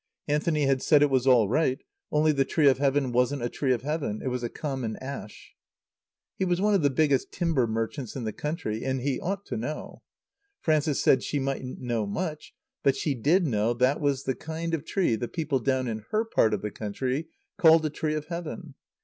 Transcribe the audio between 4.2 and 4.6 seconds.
it was a